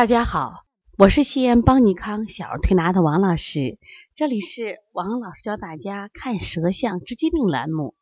[0.00, 0.64] 大家好，
[0.96, 3.78] 我是西安邦尼康小儿推拿的王老师，
[4.14, 7.94] 这里是王老师教大家看舌象治疾病栏目。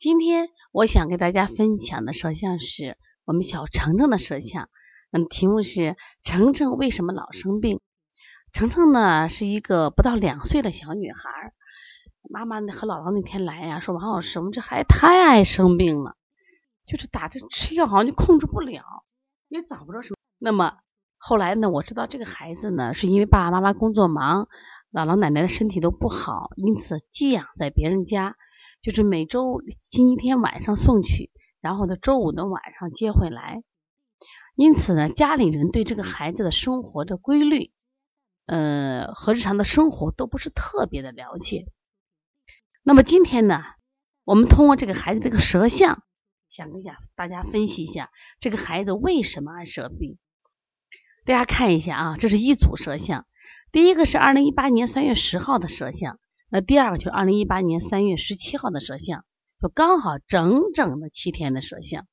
[0.00, 4.68] 今天我想给大家分享的舌象是我们小程程的舌象，
[5.12, 7.78] 嗯，题目是程程为什么老生病？
[8.52, 11.52] 程程呢是一个不到两岁的小女孩，
[12.28, 16.16] 妈妈和姥姥那天来呀，说王老师，我们这孩子太爱生病了，
[16.84, 18.82] 就是打着吃药好像就控制不了，
[19.46, 20.16] 也找不着什么。
[20.40, 20.78] 那么
[21.18, 24.48] 后来呢，我知道这个孩子呢是因为爸爸妈妈工作忙，
[24.92, 28.36] 姥姥奶奶的身体都不好，因此寄养在别人家。
[28.80, 33.64] 就是每周星期天晚上送去，然后呢周五的晚上接回来。
[34.54, 37.72] 因此呢，家里人对这个孩子的生活的规律，
[38.46, 41.66] 呃和日常的生活都不是特别的了解。
[42.84, 43.64] 那么今天呢，
[44.22, 46.04] 我们通过这个孩子这个舌象，
[46.48, 50.18] 想跟下大家分析一下这个孩子为什么爱舌病。
[51.28, 53.26] 大家看一下啊，这是一组舌象，
[53.70, 56.18] 第一个是二零一八年三月十号的舌象。
[56.48, 59.26] 那第二个就是二零一八年三月十七号的舌象，
[59.60, 62.06] 就刚好整整的七天的舌象。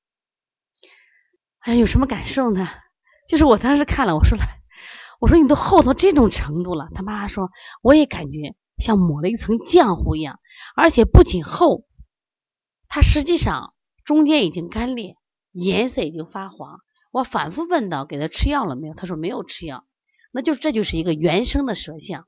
[1.60, 2.68] 哎，有什么感受呢？
[3.30, 4.44] 就是我当时看了，我说了，
[5.22, 6.90] 我说你都厚到这种程度了。
[6.94, 10.42] 他妈妈说，我也感觉像抹了一层浆糊一样，
[10.76, 11.86] 而且不仅厚，
[12.90, 15.16] 它实际上中间已经干裂，
[15.54, 16.82] 颜色已经发黄。
[17.16, 18.94] 我反复问到，给他吃药了没有？
[18.94, 19.86] 他说没有吃药。
[20.32, 22.28] 那就这就是一个原生的舌象。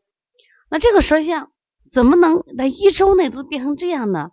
[0.70, 1.52] 那这个舌象。
[1.90, 4.32] 怎么能在一周内都变成这样呢？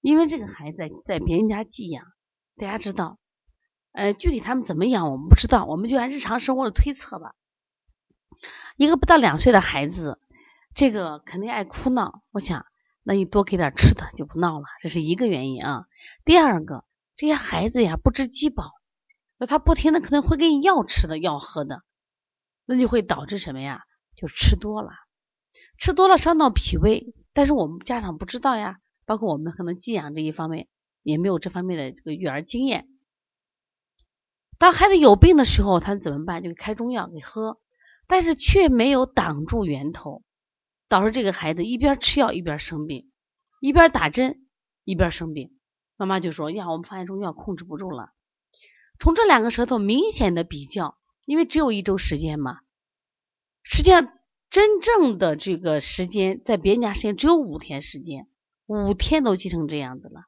[0.00, 2.06] 因为这个孩子在别人家寄养，
[2.56, 3.18] 大家知道，
[3.90, 7.34] 呃，具体他们怎么养我们不知道，我们就按日常生活的推测吧。
[8.76, 10.20] 一个不到两岁的孩子，
[10.76, 12.64] 这个肯定爱哭闹，我想，
[13.02, 15.86] 那你多给点吃的就不闹了，这是一个原因啊。
[16.24, 16.84] 第二个，
[17.16, 18.70] 这些孩子呀不知饥饱，
[19.46, 21.82] 他不停的可能会给你要吃的要喝的，
[22.64, 23.82] 那就会导致什么呀？
[24.16, 24.90] 就吃多了。
[25.78, 30.68] 吃多了伤到脾胃，但是我们家长不知道呀，包括我们可能寄养这一方面
[31.02, 32.88] 也没有这方面的这个育儿经验。
[34.58, 36.42] 当孩子有病的时候，他怎么办？
[36.42, 37.60] 就开中药给喝，
[38.06, 40.22] 但是却没有挡住源头，
[40.88, 43.10] 导致这个孩子一边吃药一边生病，
[43.60, 44.46] 一边打针
[44.84, 45.58] 一边生病。
[45.96, 48.10] 妈妈就说：“呀，我们发现中药控制不住了。”
[49.04, 52.60] 从这两个舌头明显的比较，因为只有一周时间嘛，
[53.62, 54.10] 实际上。
[54.50, 58.28] 真正的这个时间，在别人家时间只有五天时间，
[58.66, 60.26] 五天都积成这样子了。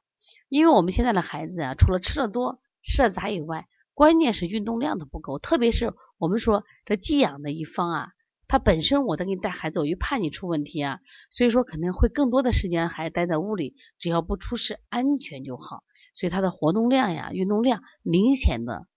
[0.49, 5.39] 因为我们现在的孩子啊，除了吃的多、吃的杂以外，关键是运动量都不够。
[5.39, 8.07] 特别是我们说这寄养的一方啊，
[8.49, 10.99] 他本身我在给你带孩子，我就怕你出问题啊，
[11.29, 15.85] 所以说肯定会更多的时间让孩子待在屋里，只要不出事，安全就好。
[16.17, 18.87] 所以他的活动量呀、运动量明显的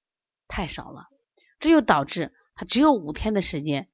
[0.48, 1.08] 太少了，
[1.58, 3.88] 这就导致他只有五天的时间。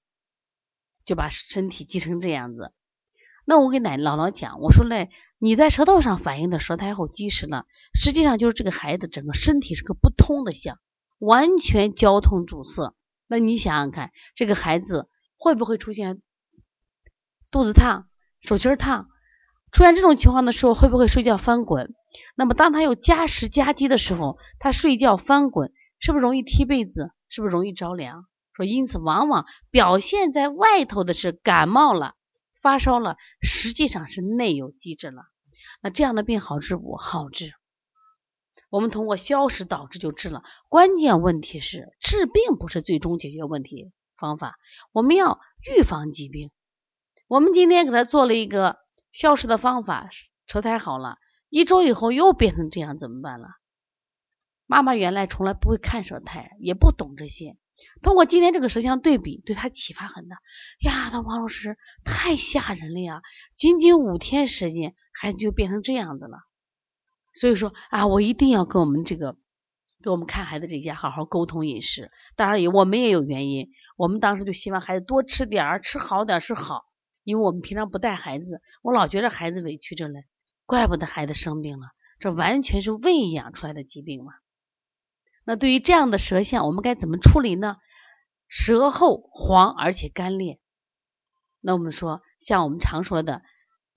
[1.04, 2.72] 就把身体积成这样子，
[3.44, 7.62] 那我给奶姥姥讲，我说嘞，你在舌头上反映的舌苔厚积实呢，
[7.94, 10.80] 实际上就是这个孩子整个身体是个不通的象，
[11.20, 12.92] 完全交通阻塞。
[13.28, 16.20] 那你想想看，这个孩子会不会出现
[17.52, 18.08] 肚子烫、
[18.40, 19.08] 手心烫？
[19.72, 21.94] 出现这种情况的时候，会不会睡觉翻滚？
[22.34, 27.12] 那么当他有加湿加积的时候，他睡觉翻滚，是不是容易踢被子？
[27.28, 28.26] 是不是容易着凉？
[28.52, 32.14] 说，因此往往表现在外头的是感冒了、
[32.54, 35.24] 发烧了，实际上是内有积滞了。
[35.82, 37.52] 那这样的病好治不好治？
[38.70, 40.42] 我们通过消食导致就治了。
[40.70, 44.56] 关键问题是治病不是最终解决问题方法，
[44.92, 45.38] 我们要
[45.70, 46.50] 预防疾病。
[47.28, 48.78] 我们今天给他做了一个
[49.16, 50.10] 消食的方法，
[50.46, 51.16] 舌苔好了，
[51.48, 53.48] 一周以后又变成这样，怎么办了？
[54.66, 57.56] 妈妈原来从来不会看舌苔，也不懂这些。
[58.02, 60.36] 通过今天这个舌象对比，对他启发很大
[60.80, 61.08] 呀。
[61.08, 63.22] 他王老师太吓人了呀！
[63.54, 66.40] 仅仅五天时间，孩子就变成这样子了。
[67.32, 69.38] 所以说啊，我一定要跟我们这个
[70.02, 72.10] 给我们看孩子这家好好沟通饮食。
[72.34, 76.84] 当然也我们也有原因，我们当时就希望孩子多吃点儿，吃好点是好。
[77.26, 80.26] 因为我们平常不带孩子，我老觉得孩子委屈着嘞，
[80.64, 81.88] 怪不得孩子生病了，
[82.20, 84.32] 这完全是喂养出来的疾病嘛。
[85.44, 87.78] 那对于这样的舌象，我们该怎么处理呢？
[88.46, 90.60] 舌厚黄而且干裂，
[91.60, 93.42] 那我们说，像我们常说的，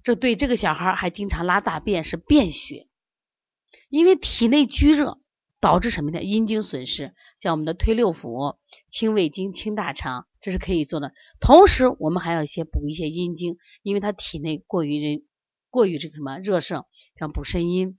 [0.01, 2.87] 这对这个小孩还经常拉大便是便血，
[3.89, 5.19] 因为体内积热
[5.59, 6.21] 导致什么呢？
[6.21, 8.57] 阴经损失，像我们的推六腑、
[8.87, 11.13] 清胃经、清大肠，这是可以做的。
[11.39, 15.23] 同时，我们还要一些补一些阴经，因为他体内过于人
[15.69, 16.85] 过于这个什么热盛，
[17.17, 17.97] 像补肾阴，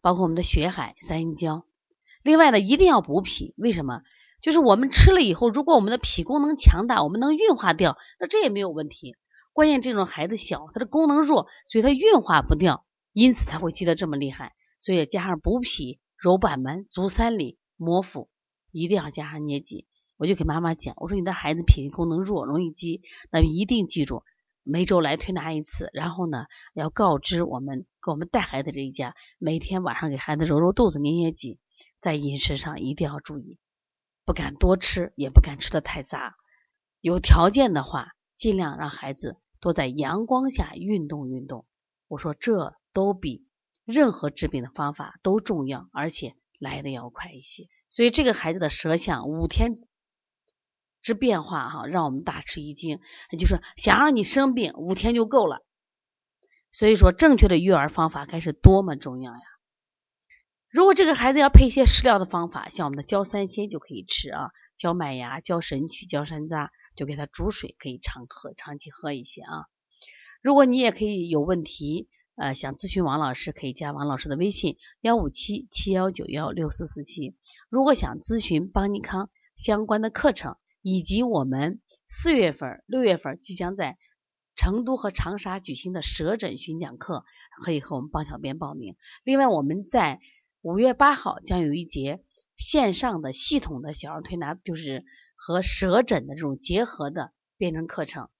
[0.00, 1.64] 包括我们的血海、三阴交。
[2.22, 4.02] 另外呢，一定要补脾，为什么？
[4.42, 9.16] 就是我们吃了以后，如果我们的脾功能强大，我们能运化掉，那这也没有问题。
[9.52, 14.54] 关键这种孩子小，他的功能弱，所以他运化不掉，因此他会积得这么厉害。
[14.80, 18.28] 所以加上补脾、揉板门、足三里、摩腹，
[18.72, 19.86] 一定要加上捏脊。
[20.16, 24.24] 我就给妈妈讲，我说你的孩子脾胃功能弱，容易积，那一定记住
[24.64, 31.60] 每周来推拿一次，然后呢要告知我们给我们带孩子这一家，每天晚上给孩子揉揉肚子、捏捏脊，
[32.00, 33.58] 在饮食上一定要注意，
[34.24, 36.34] 不敢多吃，也不敢吃的太杂。
[37.00, 39.36] 有条件的话，尽量让孩子。
[39.62, 41.66] 多在阳光下运动运动，
[42.08, 43.46] 我说这都比
[43.90, 47.68] 任何治病的方法都重要，而且来的要快一些。
[47.90, 49.74] 所以这个孩子的舌象五天
[51.02, 53.00] 之变化哈，让我们大吃一惊。
[53.38, 55.64] 就是想让你生病五天就够了。
[56.72, 59.40] 所以说正确的育儿方法该是多么重要呀！
[60.68, 69.64] 如果这个孩子要配一些食疗的方法，像我们的焦三仙就可以吃啊，焦麦芽、焦神曲、焦山楂，就给他煮水，可以常喝，长期喝一些啊。
[70.42, 72.08] 如果你也可以有问题，
[72.40, 77.36] 呃，想咨询王老师，可以加王老师的微信幺五七七幺九幺六四四七。
[77.68, 83.98] 如果想咨询邦尼康相关的课程，以及我们四月份、六月份即将在
[84.56, 87.26] 成都和长沙举行的舌诊巡讲课，
[87.62, 88.96] 可以和我们邦小编报名。
[89.22, 90.18] 另外，我们在
[90.62, 92.24] 五月八号将有一节
[92.56, 95.04] 线上的系统的小儿推拿，就是
[95.36, 98.30] 和舌诊的这种结合的编程课程。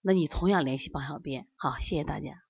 [0.00, 1.48] 那你同样联系邦小编。
[1.56, 2.47] 好，谢谢大家。